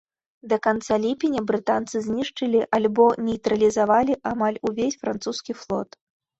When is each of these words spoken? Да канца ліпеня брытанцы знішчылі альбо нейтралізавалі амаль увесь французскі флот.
Да 0.51 0.57
канца 0.67 0.95
ліпеня 1.03 1.41
брытанцы 1.51 1.95
знішчылі 2.07 2.65
альбо 2.79 3.07
нейтралізавалі 3.29 4.13
амаль 4.33 4.61
увесь 4.73 4.99
французскі 5.07 5.53
флот. 5.65 5.89